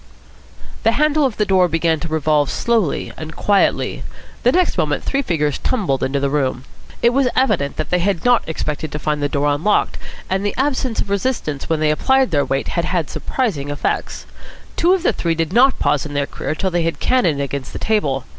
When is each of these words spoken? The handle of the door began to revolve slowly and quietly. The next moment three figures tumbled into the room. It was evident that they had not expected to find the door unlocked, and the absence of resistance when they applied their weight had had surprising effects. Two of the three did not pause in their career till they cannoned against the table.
The 0.81 0.93
handle 0.93 1.27
of 1.27 1.37
the 1.37 1.45
door 1.45 1.67
began 1.67 1.99
to 1.99 2.07
revolve 2.07 2.49
slowly 2.49 3.13
and 3.17 3.35
quietly. 3.35 4.01
The 4.41 4.51
next 4.51 4.75
moment 4.75 5.03
three 5.03 5.21
figures 5.21 5.59
tumbled 5.59 6.01
into 6.01 6.19
the 6.19 6.31
room. 6.31 6.63
It 7.03 7.11
was 7.11 7.27
evident 7.35 7.75
that 7.77 7.91
they 7.91 7.99
had 7.99 8.25
not 8.25 8.41
expected 8.49 8.91
to 8.93 8.97
find 8.97 9.21
the 9.21 9.29
door 9.29 9.49
unlocked, 9.53 9.99
and 10.27 10.43
the 10.43 10.55
absence 10.57 11.01
of 11.01 11.11
resistance 11.11 11.69
when 11.69 11.81
they 11.81 11.91
applied 11.91 12.31
their 12.31 12.43
weight 12.45 12.69
had 12.69 12.85
had 12.85 13.11
surprising 13.11 13.69
effects. 13.69 14.25
Two 14.75 14.93
of 14.95 15.03
the 15.03 15.13
three 15.13 15.35
did 15.35 15.53
not 15.53 15.77
pause 15.77 16.03
in 16.03 16.15
their 16.15 16.25
career 16.25 16.55
till 16.55 16.71
they 16.71 16.89
cannoned 16.93 17.39
against 17.39 17.71
the 17.71 17.77
table. 17.77 18.23